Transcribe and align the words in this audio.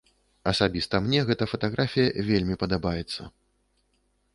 Асабіста 0.51 1.01
мне 1.09 1.19
гэта 1.29 1.43
фатаграфія 1.53 2.25
вельмі 2.33 2.59
падабаецца. 2.65 3.33